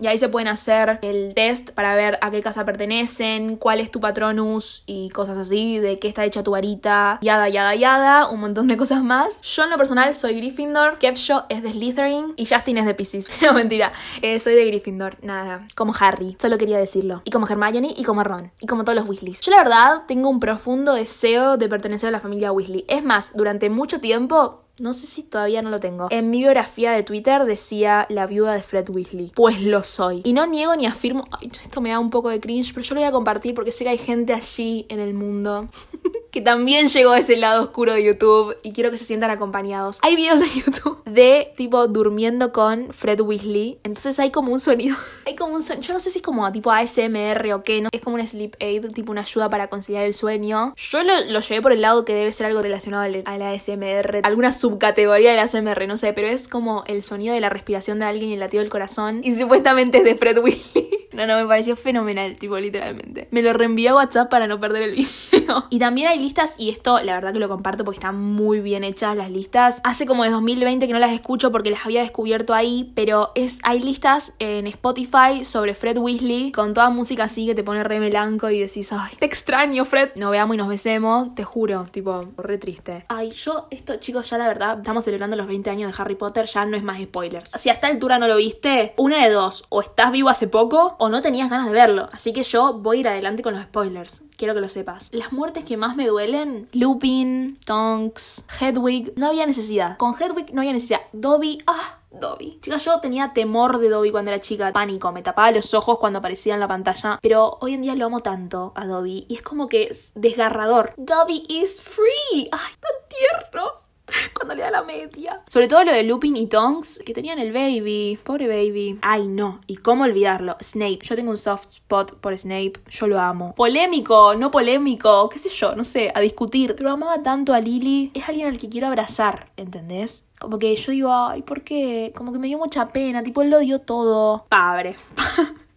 [0.00, 3.90] y ahí se pueden hacer el test para ver a qué casa pertenecen, cuál es
[3.90, 8.40] tu patronus y cosas así, de qué está hecha tu varita, yada, yada, yada, un
[8.40, 9.40] montón de cosas más.
[9.42, 13.28] Yo en lo personal soy Gryffindor, Kevshaw es de Slytherin y Justin es de Pisces.
[13.42, 17.22] no, mentira, eh, soy de Gryffindor, nada, como Harry, solo quería decirlo.
[17.24, 19.40] Y como Hermione y como Ron, y como todos los Weasleys.
[19.40, 22.84] Yo la verdad tengo un profundo deseo de pertenecer a la familia Weasley.
[22.88, 26.08] Es más, durante mucho tiempo no sé si todavía no lo tengo.
[26.10, 29.30] En mi biografía de Twitter decía la viuda de Fred Weasley.
[29.36, 30.22] Pues lo soy.
[30.24, 31.28] Y no niego ni afirmo.
[31.30, 33.72] Ay, esto me da un poco de cringe, pero yo lo voy a compartir porque
[33.72, 35.68] sé que hay gente allí en el mundo
[36.30, 39.98] que también llegó a ese lado oscuro de YouTube y quiero que se sientan acompañados.
[40.02, 43.78] Hay videos en YouTube de tipo durmiendo con Fred Weasley.
[43.82, 44.96] Entonces hay como un sonido.
[45.26, 45.82] hay como un sonido.
[45.82, 47.88] Yo no sé si es como tipo ASMR o qué, ¿no?
[47.92, 50.74] Es como un sleep aid, tipo una ayuda para conciliar el sueño.
[50.76, 54.20] Yo lo, lo llevé por el lado que debe ser algo relacionado al, al ASMR.
[54.22, 58.06] Alguna subcategoría del ASMR, no sé, pero es como el sonido de la respiración de
[58.06, 59.20] alguien y el latido del corazón.
[59.24, 60.90] Y supuestamente es de Fred Weasley.
[61.12, 63.26] No, no, me pareció fenomenal, tipo, literalmente.
[63.32, 64.92] Me lo reenvié a WhatsApp para no perder el
[65.32, 65.66] video.
[65.68, 68.84] y también hay listas, y esto la verdad que lo comparto porque están muy bien
[68.84, 69.80] hechas las listas.
[69.84, 73.58] Hace como de 2020 que no las escucho porque las había descubierto ahí, pero es,
[73.62, 78.00] hay listas en Spotify sobre Fred Weasley con toda música así que te pone re
[78.00, 80.10] melanco y decís, ay, te extraño, Fred.
[80.16, 83.04] Nos veamos y nos besemos, te juro, tipo, re triste.
[83.08, 86.46] Ay, yo, esto, chicos, ya la verdad, estamos celebrando los 20 años de Harry Potter,
[86.46, 87.50] ya no es más spoilers.
[87.50, 90.96] Si a esta altura no lo viste, una de dos, o estás vivo hace poco,
[90.98, 92.08] o no tenías ganas de verlo.
[92.12, 94.22] Así que yo voy a ir adelante con los spoilers.
[94.40, 95.10] Quiero que lo sepas.
[95.12, 99.98] Las muertes que más me duelen, Lupin, Tonks, Hedwig, no había necesidad.
[99.98, 101.02] Con Hedwig no había necesidad.
[101.12, 102.58] Dobby, ah, Dobby.
[102.62, 106.20] Chicas, yo tenía temor de Dobby cuando era chica, pánico, me tapaba los ojos cuando
[106.20, 109.42] aparecía en la pantalla, pero hoy en día lo amo tanto a Dobby y es
[109.42, 110.94] como que es desgarrador.
[110.96, 112.48] Dobby is free.
[112.50, 113.89] Ay, tan tierno.
[114.34, 115.42] Cuando le da la media.
[115.48, 118.18] Sobre todo lo de Lupin y Tonks, que tenían el baby.
[118.22, 118.98] Pobre baby.
[119.02, 119.60] Ay, no.
[119.66, 120.56] ¿Y cómo olvidarlo?
[120.60, 120.98] Snape.
[121.02, 122.74] Yo tengo un soft spot por Snape.
[122.88, 123.54] Yo lo amo.
[123.54, 125.28] Polémico, no polémico.
[125.28, 126.74] Qué sé yo, no sé, a discutir.
[126.76, 128.10] Pero amaba tanto a Lily.
[128.14, 130.26] Es alguien al que quiero abrazar, ¿entendés?
[130.38, 132.12] Como que yo digo, ay, ¿por qué?
[132.16, 133.22] Como que me dio mucha pena.
[133.22, 134.46] Tipo, él lo dio todo.
[134.48, 134.96] Pobre.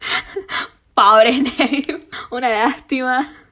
[0.94, 2.08] Pobre Snape.
[2.32, 3.43] Una lástima.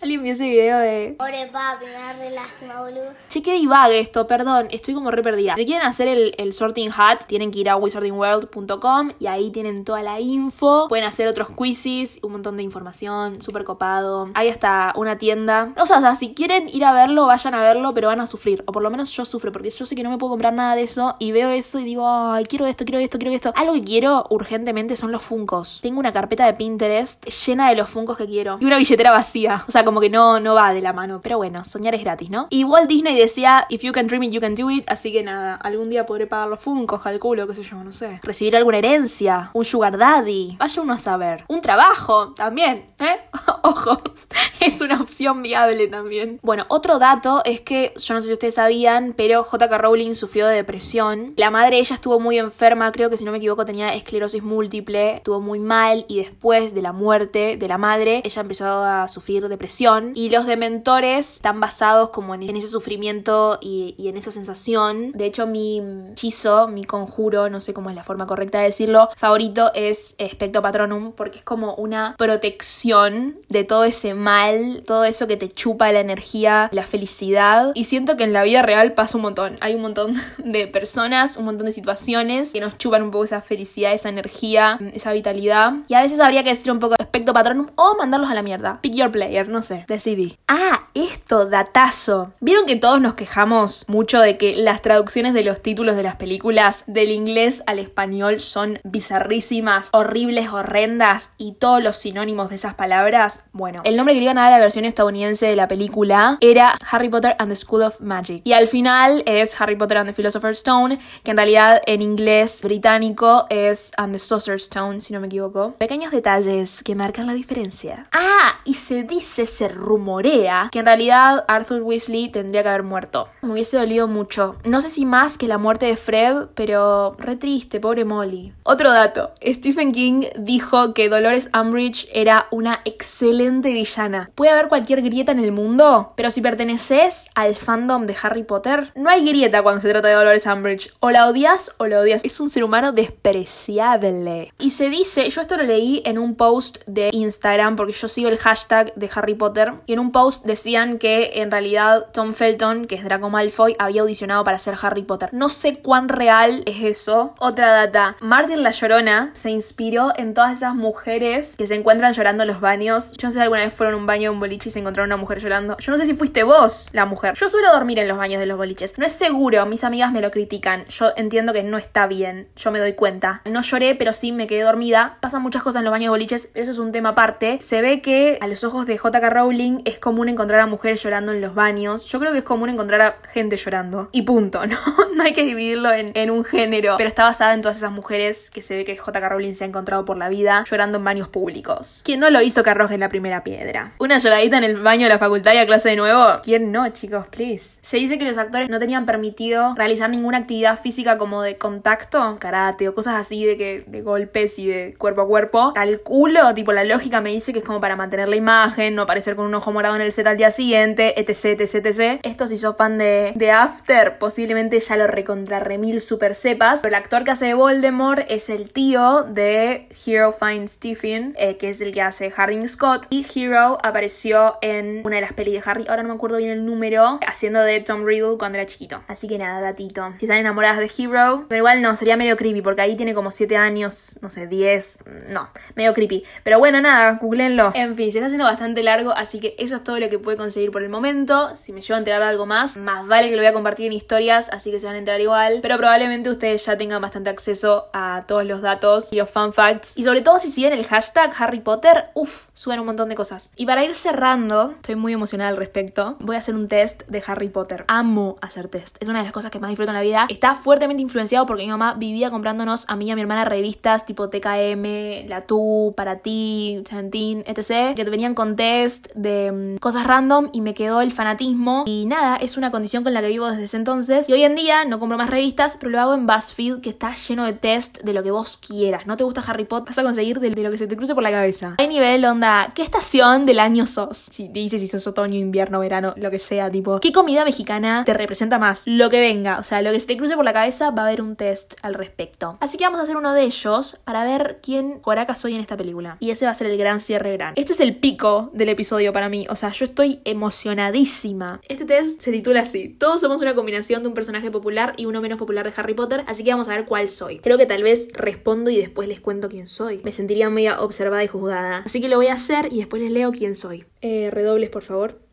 [0.00, 1.14] Alguien vio ese video de.
[1.18, 3.12] Pobre papi, me da re lástima, boludo.
[3.28, 5.54] Che, qué divague esto, perdón, estoy como re perdida.
[5.56, 9.84] Si quieren hacer el, el sorting hat, tienen que ir a wizardingworld.com y ahí tienen
[9.84, 10.88] toda la info.
[10.88, 14.30] Pueden hacer otros quizzes, un montón de información, súper copado.
[14.34, 15.72] Hay hasta una tienda.
[15.76, 18.26] O sea, o sea, si quieren ir a verlo, vayan a verlo, pero van a
[18.26, 18.64] sufrir.
[18.66, 20.74] O por lo menos yo sufro, porque yo sé que no me puedo comprar nada
[20.74, 23.52] de eso y veo eso y digo, ay, quiero esto, quiero esto, quiero esto.
[23.54, 25.78] Algo que quiero urgentemente son los funcos.
[25.82, 28.58] Tengo una carpeta de Pinterest llena de los funcos que quiero.
[28.60, 29.51] Y una billetera vacía.
[29.66, 31.20] O sea, como que no, no va de la mano.
[31.22, 32.46] Pero bueno, soñar es gratis, ¿no?
[32.50, 34.84] Y Walt Disney decía, if you can dream it, you can do it.
[34.86, 38.20] Así que nada, algún día podré pagar los funcos, calculo, qué sé yo, no sé.
[38.22, 40.56] Recibir alguna herencia, un sugar daddy.
[40.58, 41.44] Vaya uno a saber.
[41.48, 43.20] Un trabajo, también, ¿eh?
[43.62, 44.00] Ojo,
[44.60, 46.38] es una opción viable también.
[46.42, 50.46] Bueno, otro dato es que, yo no sé si ustedes sabían, pero JK Rowling sufrió
[50.46, 51.34] de depresión.
[51.36, 55.16] La madre ella estuvo muy enferma, creo que si no me equivoco tenía esclerosis múltiple,
[55.16, 59.41] estuvo muy mal y después de la muerte de la madre, ella empezó a sufrir
[59.48, 65.12] depresión y los dementores están basados como en, ese sufrimiento y, en esa sensación.
[65.12, 69.08] De hecho, mi hechizo, mi conjuro, no sé cómo es la forma correcta de decirlo,
[69.16, 75.26] favorito es Spectro Patronum porque es como una protección de todo ese mal, todo eso
[75.26, 77.72] que te chupa la energía, la felicidad.
[77.74, 79.56] Y siento que en la vida real pasa un montón.
[79.60, 83.42] Hay un montón de personas, un montón de situaciones que nos chupan un poco esa
[83.42, 85.72] felicidad, esa energía, esa vitalidad.
[85.88, 88.78] Y a veces habría que decir un poco Spectro Patronum o mandarlos a la mierda.
[88.82, 89.10] Pick your
[89.48, 90.38] no sé, decidí.
[90.48, 92.32] Ah, esto, datazo.
[92.40, 96.16] ¿Vieron que todos nos quejamos mucho de que las traducciones de los títulos de las
[96.16, 102.74] películas del inglés al español son bizarrísimas, horribles, horrendas y todos los sinónimos de esas
[102.74, 103.44] palabras?
[103.52, 106.36] Bueno, el nombre que le iban a dar a la versión estadounidense de la película
[106.40, 108.42] era Harry Potter and the School of Magic.
[108.44, 112.60] Y al final es Harry Potter and the Philosopher's Stone, que en realidad en inglés
[112.62, 115.74] británico es And the Sorcerer's Stone, si no me equivoco.
[115.78, 118.06] Pequeños detalles que marcan la diferencia.
[118.12, 123.28] Ah, y se dice, se rumorea que en realidad Arthur Weasley tendría que haber muerto.
[123.42, 124.56] Me hubiese dolido mucho.
[124.64, 128.52] No sé si más que la muerte de Fred, pero re triste, pobre Molly.
[128.64, 134.30] Otro dato, Stephen King dijo que Dolores Umbridge era una excelente villana.
[134.34, 138.92] Puede haber cualquier grieta en el mundo, pero si perteneces al fandom de Harry Potter,
[138.94, 140.92] no hay grieta cuando se trata de Dolores Umbridge.
[141.00, 142.24] O la odias o la odias.
[142.24, 144.52] Es un ser humano despreciable.
[144.58, 148.28] Y se dice, yo esto lo leí en un post de Instagram, porque yo sigo
[148.28, 152.86] el hashtag de Harry Potter, y en un post decían que en realidad Tom Felton,
[152.86, 155.30] que es Draco Malfoy, había audicionado para ser Harry Potter.
[155.32, 157.34] No sé cuán real es eso.
[157.38, 162.42] Otra data, Martin la Llorona se inspiró en todas esas mujeres que se encuentran llorando
[162.42, 163.12] en los baños.
[163.16, 164.78] Yo no sé si alguna vez fueron a un baño de un boliche y se
[164.78, 165.76] encontraron una mujer llorando.
[165.78, 167.34] Yo no sé si fuiste vos la mujer.
[167.34, 168.98] Yo suelo dormir en los baños de los boliches.
[168.98, 170.84] No es seguro, mis amigas me lo critican.
[170.86, 172.48] Yo entiendo que no está bien.
[172.56, 173.42] Yo me doy cuenta.
[173.44, 175.18] No lloré, pero sí me quedé dormida.
[175.20, 176.50] Pasan muchas cosas en los baños de boliches.
[176.54, 177.58] Eso es un tema aparte.
[177.60, 181.32] Se ve que a los ojos de JK Rowling es común encontrar a mujeres llorando
[181.32, 182.06] en los baños.
[182.06, 184.08] Yo creo que es común encontrar a gente llorando.
[184.12, 184.76] Y punto, ¿no?
[185.16, 186.94] no hay que dividirlo en, un género.
[186.98, 189.66] Pero está basada en todas esas mujeres que se ve que JK Rowling se ha
[189.66, 192.00] encontrado por la vida llorando en baños públicos.
[192.04, 193.92] ¿Quién no lo hizo que arroje la primera piedra?
[193.98, 196.40] Una lloradita en el baño de la facultad y a clase de nuevo.
[196.44, 197.26] ¿Quién no, chicos?
[197.28, 197.78] Please.
[197.82, 202.36] Se dice que los actores no tenían permitido realizar ninguna actividad física como de contacto,
[202.38, 205.72] karate o cosas así de que de golpes y de cuerpo a cuerpo.
[205.74, 209.36] Calculo, tipo la lógica me dice que es como para mantener la imagen, no aparecer
[209.36, 212.20] con un ojo morado en el set al día siguiente, etc, etc, etc.
[212.22, 216.80] Esto si sos fan de, de After, posiblemente ya lo recontra remil super sepas.
[216.80, 221.56] Pero el actor que hace de Voldemort es el tío de Hero Finds Stephen, eh,
[221.56, 223.06] que es el que hace Harding Scott.
[223.10, 226.50] Y Hero apareció en una de las pelis de Harry, ahora no me acuerdo bien
[226.50, 229.02] el número, haciendo de Tom Riddle cuando era chiquito.
[229.08, 230.14] Así que nada, datito.
[230.18, 233.30] Si están enamoradas de Hero, pero igual no, sería medio creepy, porque ahí tiene como
[233.30, 234.98] 7 años, no sé, 10.
[235.28, 236.24] No, medio creepy.
[236.42, 237.72] Pero bueno, nada, googleenlo.
[237.74, 240.36] En fin, se está haciendo bastante largo, así que eso es todo lo que puede
[240.36, 241.54] conseguir por el momento.
[241.56, 243.86] Si me llevo a enterar de algo más, más vale que lo voy a compartir
[243.86, 245.58] en historias, así que se van a enterar igual.
[245.60, 249.92] Pero probablemente ustedes ya tengan bastante acceso a todos los datos y los fun facts.
[249.96, 253.52] Y sobre todo si siguen el hashtag Harry Potter, uff, suben un montón de cosas.
[253.56, 256.16] Y para ir cerrando, estoy muy emocionada al respecto.
[256.20, 257.84] Voy a hacer un test de Harry Potter.
[257.88, 258.96] Amo hacer test.
[259.00, 260.26] Es una de las cosas que más disfruto en la vida.
[260.28, 264.06] Está fuertemente influenciado porque mi mamá vivía comprándonos a mí y a mi hermana revistas
[264.06, 267.94] tipo TKM, La Tu, Para Ti, Seventeen, etc.
[267.94, 271.82] Que venían con test de mm, cosas random y me quedó el fanatismo.
[271.84, 274.28] Y nada, es una condición con la que vivo desde ese entonces.
[274.28, 277.12] Y hoy en día no compro más revistas, pero lo hago en BuzzFeed que está
[277.12, 279.04] lleno de test de lo que vos quieras.
[279.04, 279.88] ¿No te gusta Harry Potter?
[279.88, 281.74] Vas a conseguir de, lo que se te cruce por la cabeza.
[281.78, 284.16] Hay nivel, onda, ¿qué estación del año sos?
[284.16, 288.14] Si dices si sos otoño, invierno, verano, lo que sea, tipo, ¿qué comida mexicana te
[288.14, 288.84] representa más?
[288.86, 291.06] Lo que venga, o sea, lo que se te cruce por la cabeza va a
[291.06, 292.58] haber un test al respecto.
[292.60, 295.76] Así que vamos a hacer uno de ellos para ver quién coraca soy en esta
[295.76, 296.16] película.
[296.20, 297.54] Y ese va a ser el gran cierre gran.
[297.56, 299.46] Este es el pico del episodio para mí.
[299.50, 301.60] O sea, yo estoy emocionadísima.
[301.68, 302.88] Este test se titula así.
[302.88, 306.24] Todos somos una combinación de un personaje popular y uno menos popular de Harry Potter,
[306.26, 307.38] así que vamos a ver cuál soy.
[307.38, 310.00] Creo que tal vez respondo y después les cuento quién soy.
[310.04, 311.82] Me sentiría muy observada y juzgada.
[311.84, 313.84] Así que lo voy a hacer y después les leo quién soy.
[314.00, 315.31] Eh, redobles, por favor.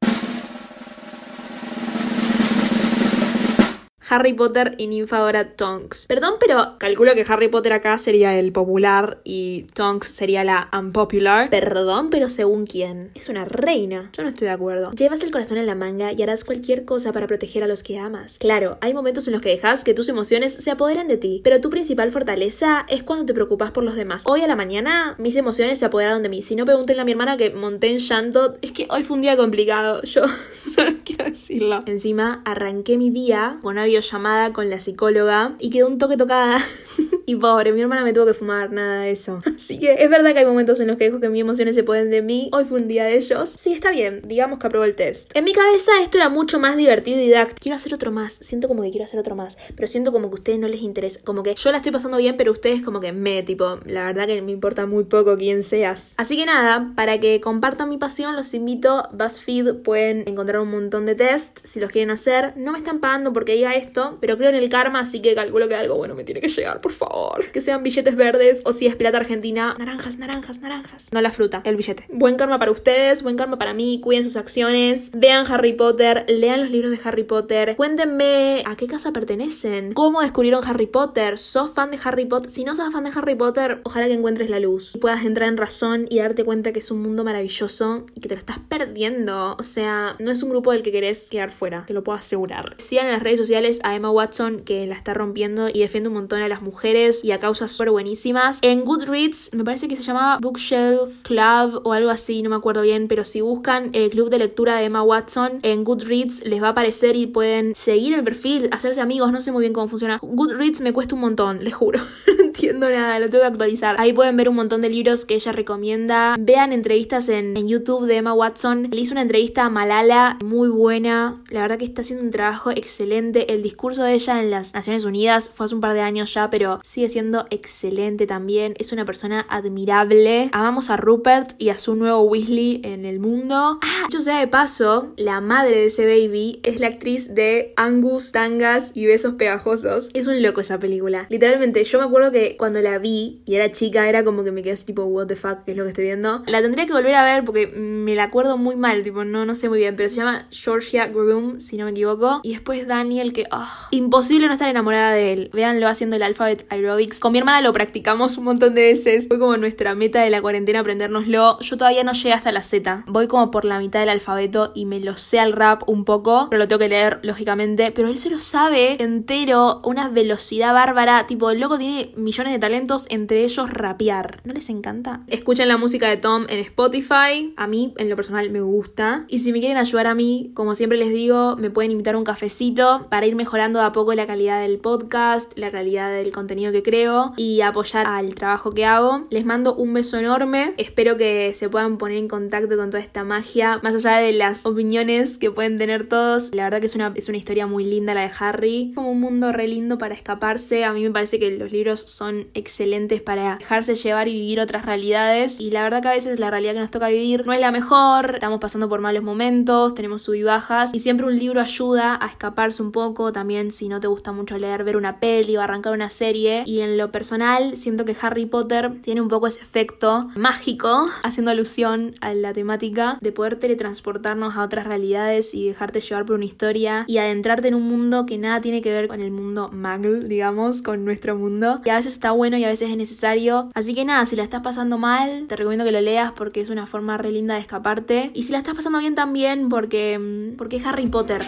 [4.09, 6.07] Harry Potter y Ninfadora Tonks.
[6.07, 11.51] Perdón, pero calculo que Harry Potter acá sería el popular y Tonks sería la unpopular.
[11.51, 13.11] Perdón, pero según quién.
[13.13, 14.09] Es una reina.
[14.17, 14.91] Yo no estoy de acuerdo.
[14.93, 17.99] Llevas el corazón en la manga y harás cualquier cosa para proteger a los que
[17.99, 18.39] amas.
[18.39, 21.61] Claro, hay momentos en los que dejas que tus emociones se apoderen de ti, pero
[21.61, 24.23] tu principal fortaleza es cuando te preocupas por los demás.
[24.25, 26.41] Hoy a la mañana mis emociones se apoderaron de mí.
[26.41, 28.57] Si no, pregúntenle a mi hermana que monté en llanto.
[28.63, 30.01] Es que hoy fue un día complicado.
[30.01, 30.23] Yo
[30.59, 31.83] solo quiero decirlo.
[31.85, 36.59] Encima, arranqué mi día con una llamada con la psicóloga y quedó un toque tocada.
[37.25, 39.41] y pobre, mi hermana me tuvo que fumar, nada de eso.
[39.55, 41.83] Así que es verdad que hay momentos en los que dejo que mis emociones se
[41.83, 42.49] pueden de mí.
[42.53, 43.49] Hoy fue un día de ellos.
[43.49, 45.35] Sí, está bien, digamos que aprobó el test.
[45.35, 47.59] En mi cabeza esto era mucho más divertido y didáctico.
[47.61, 48.33] Quiero hacer otro más.
[48.33, 49.57] Siento como que quiero hacer otro más.
[49.75, 51.19] Pero siento como que a ustedes no les interesa.
[51.23, 54.27] Como que yo la estoy pasando bien, pero ustedes como que me, tipo, la verdad
[54.27, 56.15] que me importa muy poco quién seas.
[56.17, 59.07] Así que nada, para que compartan mi pasión, los invito.
[59.11, 62.53] BuzzFeed pueden encontrar un montón de tests si los quieren hacer.
[62.55, 63.88] No me están pagando porque diga esto
[64.19, 66.81] pero creo en el karma, así que calculo que algo bueno me tiene que llegar,
[66.81, 67.45] por favor.
[67.51, 71.11] Que sean billetes verdes o si es plata argentina, naranjas, naranjas, naranjas.
[71.11, 72.05] No la fruta, el billete.
[72.09, 76.61] Buen karma para ustedes, buen karma para mí, cuiden sus acciones, vean Harry Potter, lean
[76.61, 81.73] los libros de Harry Potter, cuéntenme a qué casa pertenecen, cómo descubrieron Harry Potter, sos
[81.73, 84.59] fan de Harry Potter, si no sos fan de Harry Potter, ojalá que encuentres la
[84.59, 88.21] luz y puedas entrar en razón y darte cuenta que es un mundo maravilloso y
[88.21, 89.55] que te lo estás perdiendo.
[89.59, 92.75] O sea, no es un grupo del que querés quedar fuera, te lo puedo asegurar.
[92.77, 96.41] Sigan en las redes sociales Emma Watson que la está rompiendo y defiende un montón
[96.41, 98.59] a las mujeres y a causas súper buenísimas.
[98.61, 102.81] En Goodreads, me parece que se llamaba Bookshelf Club o algo así, no me acuerdo
[102.81, 106.67] bien, pero si buscan el club de lectura de Emma Watson en Goodreads les va
[106.67, 110.19] a aparecer y pueden seguir el perfil, hacerse amigos, no sé muy bien cómo funciona.
[110.21, 111.99] Goodreads me cuesta un montón, les juro.
[112.27, 113.95] no entiendo nada, lo tengo que actualizar.
[113.99, 116.35] Ahí pueden ver un montón de libros que ella recomienda.
[116.39, 118.87] Vean entrevistas en, YouTube de Emma Watson.
[118.91, 121.41] Le hizo una entrevista a Malala muy buena.
[121.49, 123.53] La verdad que está haciendo un trabajo excelente.
[123.53, 126.49] El discurso de ella en las Naciones Unidas fue hace un par de años ya,
[126.49, 128.73] pero sigue siendo excelente también.
[128.79, 130.49] Es una persona admirable.
[130.53, 133.79] Amamos a Rupert y a su nuevo Weasley en el mundo.
[133.81, 138.31] Ah, yo sea de paso, la madre de ese baby es la actriz de Angus,
[138.31, 140.09] Tangas y Besos Pegajosos.
[140.15, 141.27] Es un loco esa película.
[141.29, 144.63] Literalmente, yo me acuerdo que cuando la vi y era chica, era como que me
[144.63, 146.41] quedé así tipo, what the fuck, ¿qué es lo que estoy viendo?
[146.47, 149.55] La tendría que volver a ver porque me la acuerdo muy mal, tipo, no, no
[149.55, 152.41] sé muy bien, pero se llama Georgia Groom, si no me equivoco.
[152.41, 155.49] Y después Daniel, que, ah, imposible no estar enamorada de él.
[155.53, 157.19] Véanlo haciendo el alphabet aerobics.
[157.19, 159.27] Con mi hermana lo practicamos un montón de veces.
[159.27, 161.59] Fue como nuestra meta de la cuarentena aprendérnoslo.
[161.59, 163.03] Yo todavía no llegué hasta la Z.
[163.07, 166.47] Voy como por la mitad del alfabeto y me lo sé al rap un poco,
[166.49, 167.91] pero lo tengo que leer lógicamente.
[167.91, 171.27] Pero él se lo sabe entero, una velocidad bárbara.
[171.27, 174.41] Tipo, el loco tiene millones de talentos, entre ellos rapear.
[174.43, 175.21] ¿No les encanta?
[175.27, 177.53] Escuchen la música de Tom en Spotify.
[177.57, 179.25] A mí, en lo personal, me gusta.
[179.27, 182.23] Y si me quieren ayudar a mí, como siempre les digo, me pueden invitar un
[182.23, 186.73] cafecito para ir mejorando de a poco la calidad del podcast, la calidad del contenido
[186.73, 189.27] que creo y apoyar al trabajo que hago.
[189.29, 190.73] Les mando un beso enorme.
[190.75, 194.65] Espero que se puedan poner en contacto con toda esta magia, más allá de las
[194.65, 196.53] opiniones que pueden tener todos.
[196.53, 198.91] La verdad que es una, es una historia muy linda la de Harry.
[198.93, 200.83] Como un mundo re lindo para escaparse.
[200.83, 204.85] A mí me parece que los libros son excelentes para dejarse llevar y vivir otras
[204.85, 205.61] realidades.
[205.61, 207.71] Y la verdad que a veces la realidad que nos toca vivir no es la
[207.71, 208.31] mejor.
[208.33, 210.93] Estamos pasando por malos momentos, tenemos sub y bajas.
[210.93, 213.28] Y siempre un libro ayuda a escaparse un poco.
[213.31, 216.63] También si no te gusta mucho leer, ver una peli o arrancar una serie.
[216.65, 221.51] Y en lo personal, siento que Harry Potter tiene un poco ese efecto mágico, haciendo
[221.51, 226.45] alusión a la temática de poder teletransportarnos a otras realidades y dejarte llevar por una
[226.45, 230.27] historia y adentrarte en un mundo que nada tiene que ver con el mundo Muggle,
[230.27, 231.81] digamos, con nuestro mundo.
[231.85, 233.69] Y a veces está bueno y a veces es necesario.
[233.73, 236.69] Así que nada, si la estás pasando mal, te recomiendo que lo leas porque es
[236.69, 238.31] una forma re linda de escaparte.
[238.33, 241.41] Y si la estás pasando bien también porque, porque es Harry Potter.